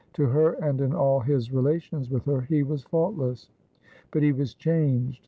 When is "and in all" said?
0.53-1.19